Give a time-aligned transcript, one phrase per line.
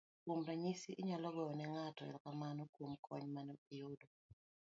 [0.23, 4.07] kuom ranyisi inyalo goyo ne ng'ato erokamano kuom kony mane iyudo